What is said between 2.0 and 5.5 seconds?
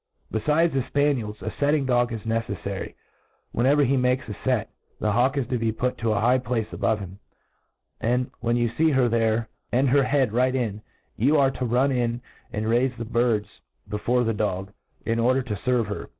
is neceffaryr Whenever he makes a fet,' the hawk is